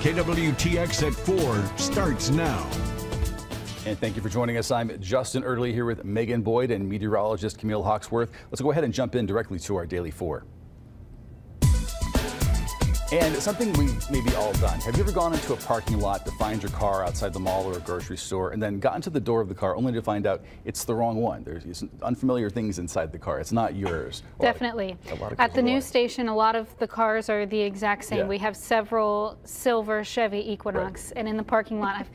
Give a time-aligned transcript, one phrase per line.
[0.00, 2.64] KWTX at 4 starts now.
[3.84, 4.70] And thank you for joining us.
[4.70, 8.30] I'm Justin Early here with Megan Boyd and meteorologist Camille Hawksworth.
[8.50, 10.44] Let's go ahead and jump in directly to our Daily 4.
[13.10, 14.78] And something we maybe all done.
[14.80, 17.64] Have you ever gone into a parking lot to find your car outside the mall
[17.64, 20.02] or a grocery store and then gotten to the door of the car only to
[20.02, 21.42] find out it's the wrong one?
[21.42, 23.40] There's unfamiliar things inside the car.
[23.40, 24.22] It's not yours.
[24.40, 24.98] Definitely.
[25.38, 28.18] At the news station, a lot of the cars are the exact same.
[28.18, 28.26] Yeah.
[28.26, 31.12] We have several silver Chevy Equinox, right.
[31.16, 32.10] and in the parking lot, I've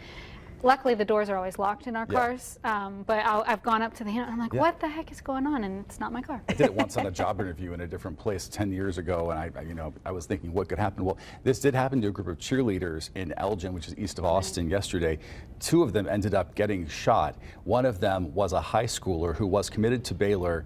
[0.63, 2.17] luckily the doors are always locked in our yeah.
[2.17, 2.59] cars.
[2.63, 4.61] Um, but i have gone up to the and I'm like, yeah.
[4.61, 5.63] what the heck is going on?
[5.63, 6.41] And it's not my car.
[6.49, 9.31] I did it once on a job interview in a different place 10 years ago,
[9.31, 11.03] and I, you know, I was thinking what could happen.
[11.03, 14.25] Well, this did happen to a group of cheerleaders in Elgin, which is east of
[14.25, 15.19] Austin, yesterday.
[15.59, 17.37] Two of them ended up getting shot.
[17.63, 20.65] One of them was a high schooler who was committed to Baylor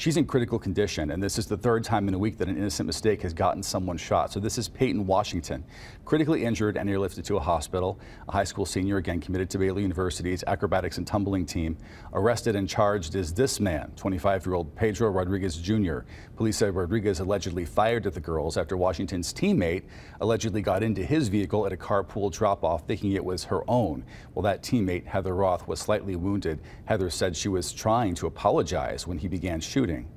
[0.00, 2.56] She's in critical condition, and this is the third time in a week that an
[2.56, 4.32] innocent mistake has gotten someone shot.
[4.32, 5.62] So this is Peyton Washington,
[6.06, 8.00] critically injured and airlifted to a hospital.
[8.26, 11.76] A high school senior, again committed to Baylor University's acrobatics and tumbling team.
[12.14, 15.98] Arrested and charged is this man, 25-year-old Pedro Rodriguez Jr.
[16.34, 19.82] Police say Rodriguez allegedly fired at the girls after Washington's teammate
[20.22, 24.02] allegedly got into his vehicle at a carpool drop-off, thinking it was her own.
[24.34, 26.60] Well, that teammate, Heather Roth, was slightly wounded.
[26.86, 30.08] Heather said she was trying to apologize when he began shooting shooting.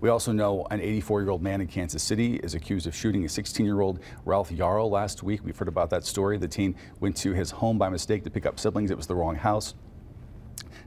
[0.00, 4.00] We also know an 84-year-old man in Kansas City is accused of shooting a 16-year-old
[4.24, 5.40] Ralph Yarl last week.
[5.44, 6.38] We've heard about that story.
[6.38, 8.90] The teen went to his home by mistake to pick up siblings.
[8.90, 9.74] It was the wrong house.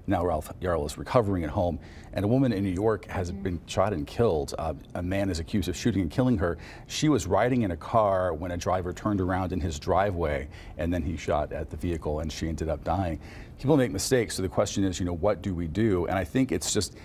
[0.08, 1.80] Now Ralph Yarl is recovering at home,
[2.14, 3.44] and a woman in New York has mm -hmm.
[3.44, 4.54] been shot and killed.
[4.60, 6.58] Uh, a man is accused of shooting and killing her.
[6.88, 10.48] She was riding in a car when a driver turned around in his driveway,
[10.78, 13.20] and then he shot at the vehicle, and she ended up dying.
[13.60, 16.08] People make mistakes, so the question is, you know, what do we do?
[16.08, 16.98] And I think it's just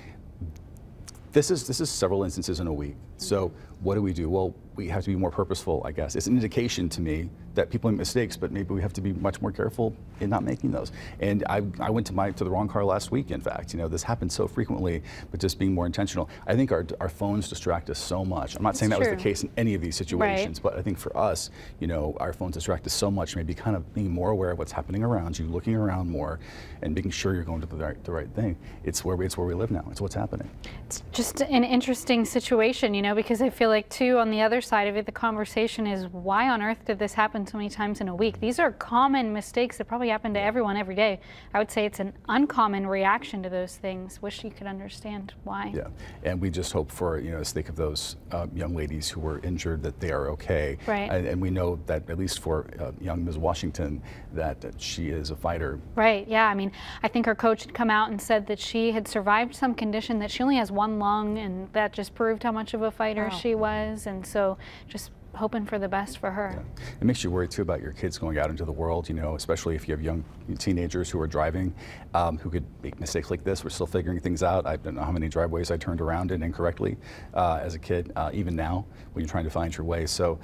[1.33, 2.97] this is, this is several instances in a week.
[3.21, 4.29] So what do we do?
[4.29, 6.17] Well, we have to be more purposeful, I guess.
[6.17, 9.13] It's an indication to me that people make mistakes, but maybe we have to be
[9.13, 10.93] much more careful in not making those.
[11.19, 13.31] And I, I went to my to the wrong car last week.
[13.31, 16.31] In fact, you know, this happens so frequently, but just being more intentional.
[16.47, 18.57] I think our our phones distract us so much.
[18.57, 19.11] I'm not saying that true.
[19.11, 20.63] was the case in any of these situations, right.
[20.63, 23.35] but I think for us, you know, our phones distract us so much.
[23.35, 26.39] Maybe kind of being more aware of what's happening around you, looking around more,
[26.83, 28.57] and making sure you're going to the right the right thing.
[28.85, 29.85] It's where we, it's where we live now.
[29.91, 30.49] It's what's happening.
[30.87, 34.61] It's just an interesting situation, you know, because I feel like too on the other
[34.61, 38.01] side of it, the conversation is why on earth did this happen so many times
[38.01, 38.41] in a week?
[38.41, 41.21] These are common mistakes that probably happen to everyone every day.
[41.55, 44.21] I would say it's an uncommon reaction to those things.
[44.23, 45.73] Wish you could understand why.
[45.75, 45.89] Yeah,
[46.25, 49.41] and we just hope for, you know, think of those uh, young ladies who were
[49.41, 50.79] injured that they are okay.
[50.87, 51.11] Right.
[51.11, 53.39] And, and we know that at least for uh, young Ms.
[53.39, 55.81] Washington, that, that she is a fighter.
[55.95, 56.47] Right, yeah.
[56.47, 56.73] I mean,
[57.03, 60.19] I think her coach had come out and said that she had survived some condition
[60.21, 63.29] that she only has one lung and that just proved how much of a fighter
[63.31, 63.39] wow.
[63.39, 64.07] she was.
[64.07, 66.51] And so just hoping for the best for her.
[66.55, 66.85] Yeah.
[67.01, 69.37] It makes you worry too about your kids going out into the world, you know,
[69.37, 70.23] especially if you have young
[70.59, 71.75] teenagers who are driving,
[72.13, 73.65] um, who could make mistakes like this.
[73.65, 74.67] We're still figuring things out.
[74.67, 76.99] I don't know how many driveways I turned around in incorrectly
[77.33, 78.85] uh, as a kid, uh, even now
[79.15, 80.05] when you're trying to find your way.
[80.05, 80.39] So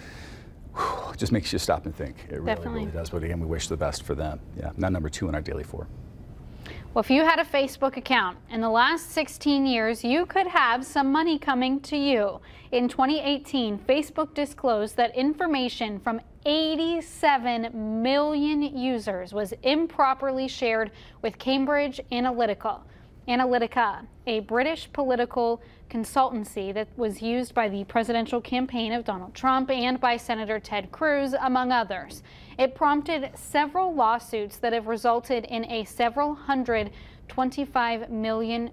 [0.74, 2.16] whew, it just makes you stop and think.
[2.30, 2.80] It really, Definitely.
[2.86, 3.10] really does.
[3.10, 4.40] But again, we wish the best for them.
[4.56, 5.88] Yeah, now number two in our daily four.
[6.96, 10.82] Well, if you had a Facebook account in the last 16 years, you could have
[10.82, 12.40] some money coming to you.
[12.72, 20.90] In 2018, Facebook disclosed that information from 87 million users was improperly shared
[21.20, 22.80] with Cambridge Analytica.
[23.28, 25.60] Analytica, a British political
[25.90, 30.92] consultancy that was used by the presidential campaign of Donald Trump and by Senator Ted
[30.92, 32.22] Cruz, among others.
[32.58, 36.90] It prompted several lawsuits that have resulted in a several hundred
[37.28, 38.70] $25 million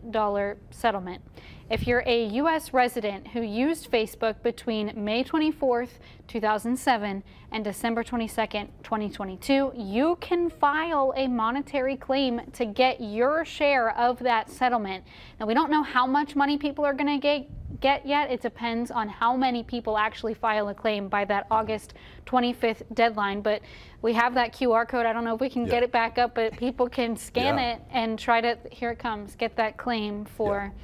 [0.72, 1.22] settlement.
[1.70, 2.74] If you're a U.S.
[2.74, 5.90] resident who used Facebook between May 24th,
[6.28, 13.98] 2007 and December 22nd, 2022, you can file a monetary claim to get your share
[13.98, 15.06] of that settlement.
[15.40, 17.50] Now, we don't know how much money people are going to get
[17.84, 18.32] get yet.
[18.32, 21.94] It depends on how many people actually file a claim by that August
[22.26, 23.42] 25th deadline.
[23.42, 23.62] But
[24.02, 25.06] we have that QR code.
[25.06, 25.72] I don't know if we can yeah.
[25.72, 27.74] get it back up, but people can scan yeah.
[27.74, 30.72] it and try to, here it comes, get that claim for.
[30.74, 30.84] Yeah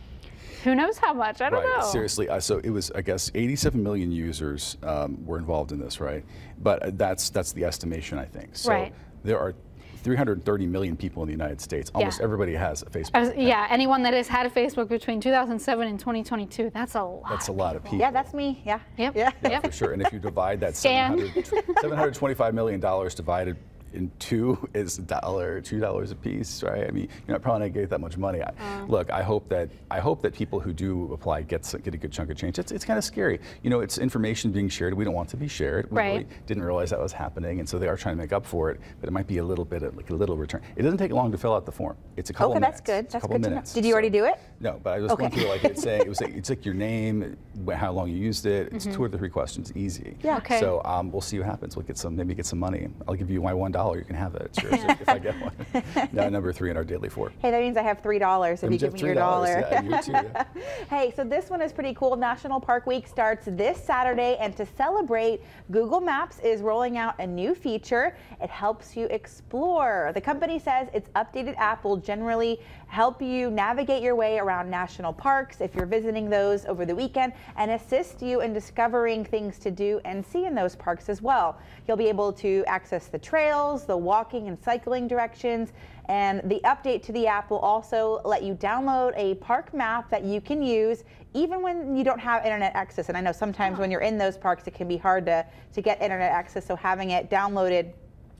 [0.64, 1.42] Who knows how much?
[1.42, 1.80] I don't right.
[1.80, 1.86] know.
[1.90, 6.02] Seriously, uh, so it was, I guess, 87 million users um, were involved in this,
[6.02, 6.26] right?
[6.62, 8.58] But uh, that's that's the estimation, I think.
[8.58, 8.94] So Right.
[9.24, 9.56] there are
[10.04, 11.92] 330 million people in the United States.
[11.94, 12.24] Almost Yeah.
[12.24, 13.12] everybody has a Facebook.
[13.14, 13.48] I was- account.
[13.48, 17.24] yeah, anyone that has had a Facebook between 2007 and 2022, that's a lot.
[17.30, 18.00] That's a lot of people.
[18.00, 18.62] Yeah, that's me.
[18.66, 18.80] Yeah.
[18.98, 19.16] Yep.
[19.16, 19.32] Yeah.
[19.44, 19.66] Yeah, Yep.
[19.66, 19.92] for sure.
[19.94, 21.34] And if you divide that 700,
[21.82, 23.58] $725 million divided
[23.94, 26.88] in two is a dollar, two dollars a piece, right?
[26.88, 28.42] I mean, you're not probably not gonna get that much money.
[28.42, 28.86] I, Uh.
[28.88, 32.12] look, I hope that I hope that people who do apply get get a good
[32.12, 32.60] chunk of change.
[32.60, 33.80] It's, it's kind of scary, you know.
[33.82, 34.94] It's information being shared.
[34.94, 35.90] We don't want to be shared.
[35.92, 36.12] We Right.
[36.14, 38.70] really didn't realize that was happening, and so they are trying to make up for
[38.72, 38.80] it.
[39.00, 40.62] But it might be a little bit of like a little return.
[40.76, 41.98] It doesn't take long to fill out the form.
[42.18, 42.80] It's a couple Okay, minutes.
[42.82, 43.10] that's good.
[43.12, 43.50] That's good to know.
[43.50, 43.74] minutes.
[43.74, 44.40] Did you already do it?
[44.60, 45.40] No, but I was going Okay.
[45.42, 47.38] through like it's saying it was like, it's like your name,
[47.74, 48.72] how long you used it.
[48.74, 50.16] It's two or three questions, easy.
[50.22, 50.38] Yeah.
[50.38, 50.60] Okay.
[50.60, 51.76] So um, we'll see what happens.
[51.76, 52.88] We'll get some, maybe get some money.
[53.08, 53.98] I'll give you my one dollar.
[53.98, 54.42] You can have it.
[54.44, 56.10] It's yours if, if I get one.
[56.12, 57.32] now number three in our daily four.
[57.40, 59.60] Hey, that means I have three dollars if you give me your $3, dollar.
[59.72, 60.12] Yeah, you too.
[60.12, 60.44] Yeah.
[60.90, 62.16] hey, so this one is pretty cool.
[62.16, 65.42] National Park Week starts this Saturday, and to celebrate,
[65.72, 68.16] Google Maps is rolling out a new feature.
[68.42, 70.12] It helps you explore.
[70.14, 72.60] The company says its updated app will generally
[72.90, 77.32] help you navigate your way around national parks if you're visiting those over the weekend
[77.56, 81.60] and assist you in discovering things to do and see in those parks as well.
[81.88, 85.72] You'll be able to access the trails, the walking and cycling directions,
[86.06, 90.24] and the update to the app will also let you download a park map that
[90.24, 91.04] you can use
[91.36, 93.08] even when you don't have internet access.
[93.08, 95.82] And I know sometimes when you're in those parks, it can be hard to, to
[95.82, 96.66] get internet access.
[96.66, 97.92] So having it downloaded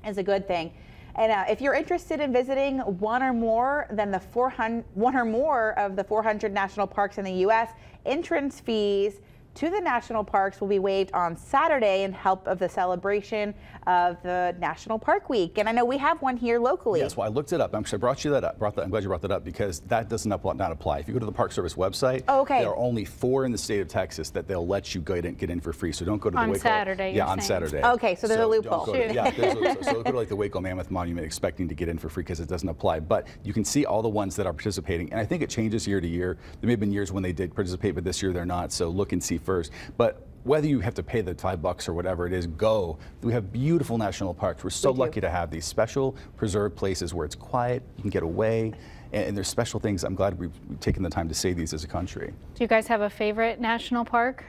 [0.08, 0.74] is a good thing.
[1.20, 5.26] And uh, if you're interested in visiting one or more than the 400, one or
[5.26, 7.72] more of the 400 national parks in the U.S.,
[8.06, 9.20] entrance fees
[9.56, 13.54] to the national parks will be waived on Saturday in help of the celebration
[13.88, 15.58] of the National Park Week.
[15.58, 17.00] And I know we have one here locally.
[17.02, 17.74] Yes, well, I looked it up.
[17.74, 18.58] I'm sure I brought you that up.
[18.60, 21.00] Brought that, I'm glad you brought that up because that does not, not apply.
[21.00, 22.60] If you go to the Park Service website, Oh, okay.
[22.60, 25.34] there are only four in the state of Texas that they'll let you go in,
[25.36, 25.92] get in for free.
[25.92, 26.62] So don't go to the On Waco.
[26.62, 27.48] Saturday, Yeah, you're on saying.
[27.70, 27.84] Saturday.
[27.86, 28.86] Okay, so there's a loophole.
[28.86, 29.16] go to- Shoot.
[29.16, 31.76] yeah, there's a, so, so don't go to like the Waco Mammoth Monument expecting to
[31.76, 33.00] get in for free because it doesn't apply.
[33.02, 35.88] But you can see all the ones that are participating, and I think it changes
[35.88, 36.38] year to year.
[36.62, 38.72] There may have been years when they did participate, but this year they're not.
[38.72, 39.72] So look and see first.
[39.98, 43.00] But whether you have to pay the five bucks or whatever it is, go.
[43.24, 44.64] We have beautiful national parks.
[44.64, 45.00] We're so We do.
[45.02, 48.74] lucky to have these special preserved places where it's quiet, you can get away,
[49.12, 50.04] and, and there's special things.
[50.04, 52.32] I'm glad we've, we've taken the time to say these as a country.
[52.54, 54.46] Do you guys have a favorite national park?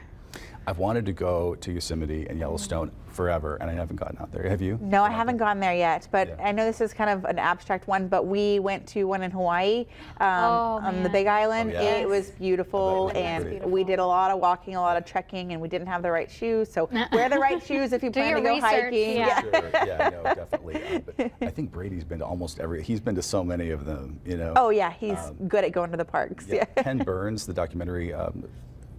[0.67, 4.47] I've wanted to go to Yosemite and Yellowstone forever, and I haven't gotten out there.
[4.47, 4.77] Have you?
[4.79, 6.35] No, I haven't gone there yet, but Yeah.
[6.47, 8.07] I know this is kind of an abstract one.
[8.07, 9.85] But we went to one in Hawaii,
[10.19, 11.09] um, Oh, on the.
[11.09, 11.73] Big Island.
[11.75, 11.95] Oh, yeah.
[11.97, 13.65] It was beautiful, I bet it was and pretty.
[13.73, 16.11] we did a lot of walking, a lot of trekking, and we didn't have the
[16.11, 16.71] right shoes.
[16.71, 19.17] So wear the right shoes if you plan to go research, hiking.
[19.17, 19.41] yeah.
[19.41, 19.51] Sure.
[19.85, 20.75] Yeah, no, definitely.
[20.75, 22.81] Uh, but I think Brady's been to almost every.
[22.83, 24.19] He's been to so many of them.
[24.25, 24.53] You know.
[24.55, 25.17] Oh yeah, he's
[25.47, 26.45] good at going to the parks.
[26.47, 26.83] Yeah, Yeah.
[26.83, 28.45] Ken Burns, the documentary um,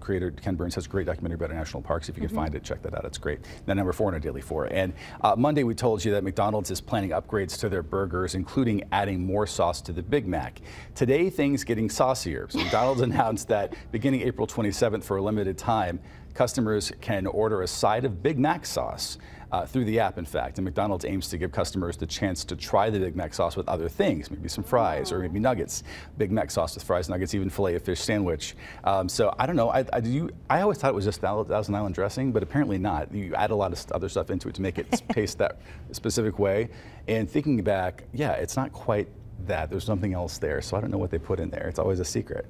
[0.02, 2.08] creator, Ken Burns has a great documentary about our national parks.
[2.08, 3.04] If you can find it, check that out.
[3.04, 3.40] It's great.
[3.66, 4.66] Now, number four in our daily four.
[4.66, 8.82] And uh, Monday, we told you that McDonald's is planning upgrades to their burgers, including
[8.92, 10.60] adding more sauce to the Big Mac.
[10.94, 12.46] Today, things getting saucier.
[12.50, 16.00] So McDonald's announced that beginning April 27th for a limited time,
[16.34, 19.18] customers can order a side of Big Mac sauce.
[19.52, 20.56] Uh, through the app, in fact.
[20.56, 23.68] And McDonald's aims to give customers the chance to try the Big Mac sauce with
[23.68, 25.82] other things, maybe some fries or maybe nuggets.
[26.16, 28.56] Big Mac sauce with fries, nuggets, even filet of fish sandwich.
[28.84, 29.68] Um, so I don't know.
[29.68, 32.78] I, I, do you, I always thought it was just Thousand Island dressing, but apparently
[32.78, 33.14] not.
[33.14, 35.60] You add a lot of other stuff into it to make it taste that
[35.90, 36.70] specific way.
[37.06, 39.06] And thinking back, yeah, it's not quite
[39.46, 39.68] that.
[39.68, 40.62] There's something else there.
[40.62, 41.68] So I don't know what they put in there.
[41.68, 42.46] It's always a secret.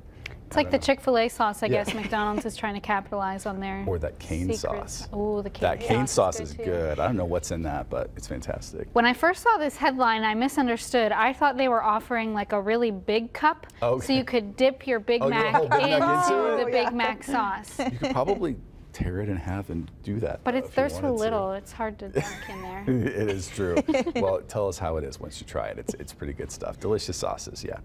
[0.53, 1.83] It's like the Chick fil A sauce, I Yeah.
[1.83, 3.85] guess McDonald's is trying to capitalize on there.
[3.87, 4.61] Or that cane secrets.
[4.99, 5.09] sauce.
[5.11, 6.63] Oh, the cane That cane sauce is too.
[6.65, 7.01] good.
[7.01, 8.87] I don't know what's in that, but it's fantastic.
[8.93, 11.11] When I first saw this headline, I misunderstood.
[11.11, 15.01] I thought they were offering like a really big cup, so you could dip your
[15.01, 16.73] Big Oh, Mac whole Big Mac into the it?
[16.73, 17.79] Big Mac sauce.
[17.79, 18.57] You could probably
[18.93, 20.45] tear it in half and do that.
[20.45, 21.15] But though, it's they're so wanted to.
[21.15, 22.85] little, it's hard to dunk in there.
[22.87, 23.77] it is true.
[24.17, 25.79] well, tell us how it is once you try it.
[25.79, 26.79] It's, it's pretty good stuff.
[26.79, 27.79] Delicious sauces, yeah.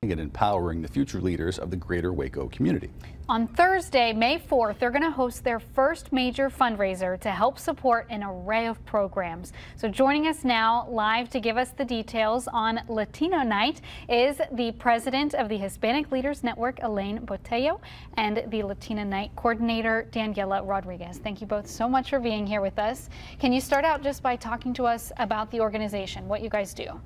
[0.00, 2.88] And empowering the future leaders of the greater Waco community.
[3.28, 8.06] On Thursday, May 4th, they're going to host their first major fundraiser to help support
[8.08, 9.52] an array of programs.
[9.74, 14.70] So joining us now live to give us the details on Latino Night is the
[14.70, 17.80] president of the Hispanic Leaders Network, Elaine Botello,
[18.14, 21.18] and the Latina Night coordinator, Daniela Rodriguez.
[21.18, 23.10] Thank you both so much for being here with us.
[23.40, 26.72] Can you start out just by talking to us about the organization, what you guys
[26.72, 27.00] do?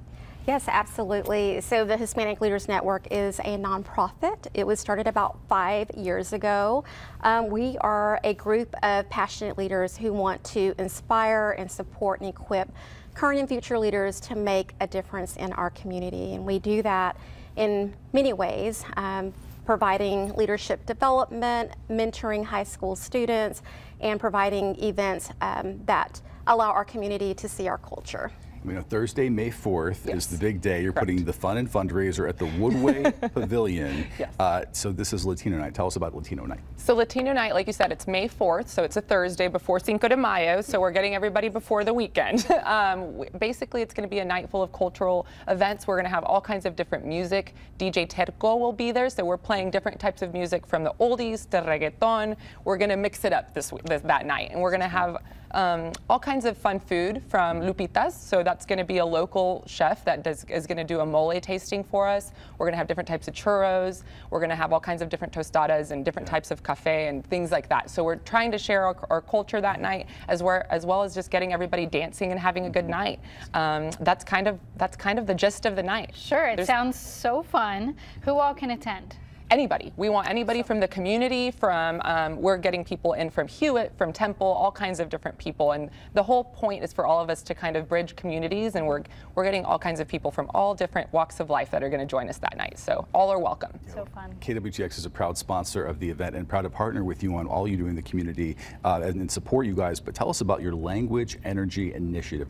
[0.44, 1.60] Yes, absolutely.
[1.60, 4.48] So the Hispanic Leaders Network is a nonprofit.
[4.54, 6.82] It was started about five years ago.
[7.20, 12.28] Um, we are a group of passionate leaders who want to inspire and support and
[12.28, 12.68] equip
[13.14, 16.34] current and future leaders to make a difference in our community.
[16.34, 17.16] And we do that
[17.54, 18.84] in many ways.
[18.96, 19.32] Um,
[19.64, 23.62] providing leadership development, mentoring high school students,
[24.00, 28.32] and providing events um, that allow our community to see our culture.
[28.64, 30.16] You know, Thursday, May 4th Yes.
[30.18, 30.82] is the big day.
[30.82, 31.08] You're Correct.
[31.08, 34.06] putting the fun and fundraiser at the Woodway Pavilion.
[34.20, 34.32] Yes.
[34.38, 35.74] Uh, so this is Latino Night.
[35.74, 36.60] Tell us about Latino Night.
[36.76, 40.06] So Latino Night, like you said, it's May 4th, so it's a Thursday before Cinco
[40.06, 42.48] de Mayo, so we're getting everybody before the weekend.
[42.64, 45.88] um, basically, it's going to be a night full of cultural events.
[45.88, 47.54] We're going to have all kinds of different music.
[47.80, 51.50] DJ Terco will be there, so we're playing different types of music from the oldies
[51.50, 52.36] to reggaeton.
[52.64, 55.16] We're going to mix it up this, this that night, and we're going to have
[55.52, 58.12] um, all kinds of fun food from Lupitas.
[58.12, 61.06] So that's going to be a local chef that does, is going to do a
[61.06, 62.32] mole tasting for us.
[62.58, 64.02] We're going to have different types of churros.
[64.30, 67.24] We're going to have all kinds of different tostadas and different types of cafe and
[67.26, 67.90] things like that.
[67.90, 71.14] So we're trying to share our, our culture that night as well, as well as
[71.14, 73.20] just getting everybody dancing and having a good night.
[73.54, 76.12] Um, that's kind of that's kind of the gist of the night.
[76.14, 77.96] Sure, it There's- sounds so fun.
[78.22, 79.16] Who all can attend?
[79.52, 79.92] Anybody.
[79.98, 84.10] We want anybody from the community, from, um, we're getting people in from Hewitt, from
[84.10, 85.72] Temple, all kinds of different people.
[85.72, 88.86] And the whole point is for all of us to kind of bridge communities, and
[88.86, 89.02] we're,
[89.34, 92.00] we're getting all kinds of people from all different walks of life that are going
[92.00, 92.78] to join us that night.
[92.78, 93.78] So all are welcome.
[93.92, 94.34] So fun.
[94.40, 97.46] KWTX is a proud sponsor of the event and proud to partner with you on
[97.46, 98.56] all you do in the community
[98.86, 100.00] uh, and, and support you guys.
[100.00, 102.48] But tell us about your Language Energy Initiative.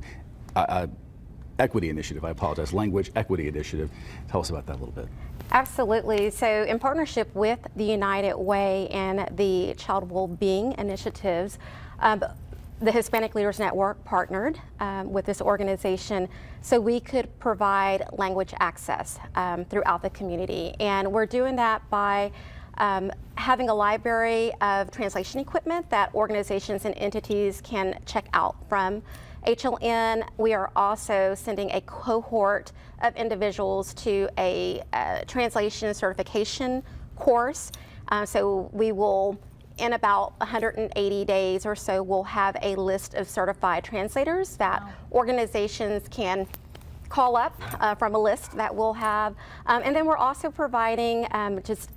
[0.55, 0.87] Uh, uh,
[1.59, 2.73] Equity Initiative, I apologize.
[2.73, 3.91] Language Equity Initiative.
[4.29, 5.09] Tell us about that a little bit.
[5.51, 6.31] Absolutely.
[6.31, 11.59] So, in partnership with the United Way and the Child Wellbeing Initiatives,
[12.01, 12.23] um,
[12.81, 16.29] the Hispanic Leaders Network partnered um, with this organization
[16.63, 20.75] so we could provide language access um, throughout the community.
[20.81, 22.33] And we're doing that by
[22.79, 29.03] um, having a library of translation equipment that organizations and entities can check out from
[29.47, 30.27] HLN.
[30.39, 32.73] We are also sending a cohort
[33.03, 36.83] of individuals to a uh, translation certification
[37.17, 37.73] course.
[38.09, 39.39] Uh, so we will,
[39.79, 46.09] in about 180 days or so, we'll have a list of certified translators that organizations
[46.09, 46.47] can
[47.09, 49.35] call up uh, from a list that we'll have.
[49.67, 51.91] Um, and then we're also providing um, just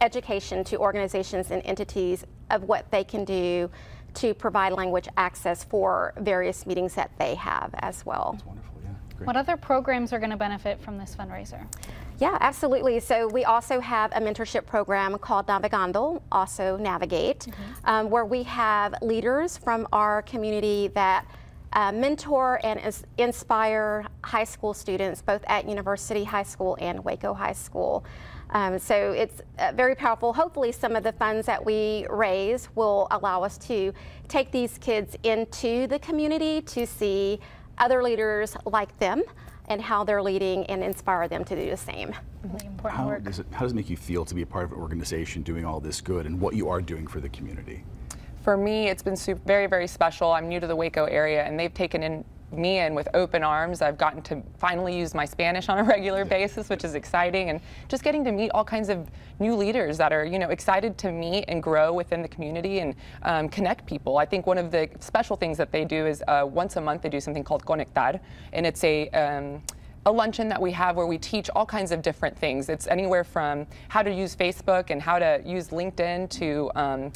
[0.00, 3.70] education to organizations and entities of what they can do
[4.16, 8.32] to provide language access for various meetings that they have as well.
[8.32, 8.90] That's wonderful, yeah.
[9.16, 9.26] Great.
[9.26, 11.66] What other programs are going to benefit from this fundraiser?
[12.18, 12.98] Yeah, absolutely.
[13.00, 17.46] So we also have a mentorship program called Navigando, also Navigate,
[17.84, 21.26] um, where we have leaders from our community that
[21.74, 27.34] uh, mentor and ins- inspire high school students, both at University High School and Waco
[27.34, 28.02] High School.
[28.50, 30.32] Um, so it's uh, very powerful.
[30.32, 33.92] Hopefully, some of the funds that we raise will allow us to
[34.28, 37.40] take these kids into the community to see
[37.78, 39.22] other leaders like them
[39.68, 42.14] and how they're leading and inspire them to do the same.
[42.44, 43.24] Really important How work.
[43.24, 45.42] does, it, how does it make you feel to be a part of an organization
[45.42, 47.82] doing all this good and what you are doing for the community?
[48.44, 50.30] For me, it's been su- very, very special.
[50.30, 53.82] I'm new to the Waco area, and they've taken in me in with open arms.
[53.82, 57.60] I've gotten to finally use my Spanish on a regular basis, which is exciting, and
[57.88, 61.12] just getting to meet all kinds of new leaders that are, you know, excited to
[61.12, 64.18] meet and grow within the community and um, connect people.
[64.18, 67.02] I think one of the special things that they do is uh, once a month
[67.02, 68.20] they do something called Conectar,
[68.52, 69.62] and it's a um,
[70.06, 72.68] a luncheon that we have where we teach all kinds of different things.
[72.68, 77.12] It's anywhere from how to use Facebook and how to use LinkedIn to um,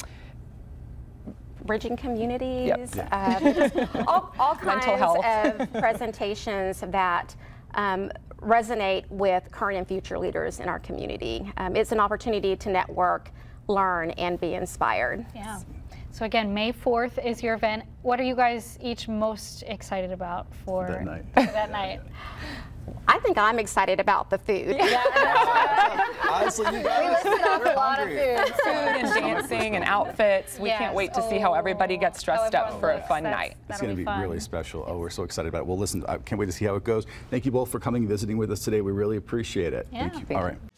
[1.65, 3.07] Bridging communities, Yep.
[3.11, 5.25] uh, all, all kinds Mental health.
[5.61, 7.35] of presentations that
[7.75, 11.51] um, resonate with current and future leaders in our community.
[11.57, 13.31] Um, it's an opportunity to network,
[13.67, 15.25] learn, and be inspired.
[15.35, 15.59] Yeah.
[16.09, 17.83] So again, May 4th is your event.
[18.01, 21.25] What are you guys each most excited about for That night.
[21.33, 22.01] for that night?
[23.07, 24.75] I think I'm excited about the food.
[24.79, 25.03] Yeah.
[26.31, 28.15] Honestly, you guys, we're hungry.
[28.37, 30.57] food Food and dancing and outfits.
[30.59, 30.79] We Yes.
[30.79, 33.39] can't wait to see how everybody gets Oh, dressed up everyone for a fun That's-
[33.39, 33.57] night.
[33.69, 34.21] It's going to be fun.
[34.21, 34.85] really special.
[34.87, 35.67] Oh, we're so excited about it.
[35.67, 37.05] Well, listen, I can't wait to see how it goes.
[37.29, 38.81] Thank you both for coming and visiting with us today.
[38.81, 39.87] We really appreciate it.
[39.91, 40.07] Yeah.
[40.09, 40.25] Thank you.
[40.25, 40.51] Thank All you.
[40.53, 40.70] right.